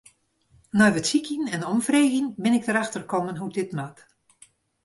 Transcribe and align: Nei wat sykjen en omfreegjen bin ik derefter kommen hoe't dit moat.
Nei 0.77 0.91
wat 0.95 1.09
sykjen 1.11 1.43
en 1.55 1.67
omfreegjen 1.73 2.27
bin 2.43 2.53
ik 2.57 2.65
derefter 2.67 3.01
kommen 3.11 3.37
hoe't 3.39 3.57
dit 3.59 3.71
moat. 3.77 3.97